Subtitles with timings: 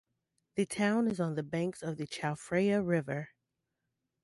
[0.55, 3.29] The town is on the banks of the Chao Phraya River.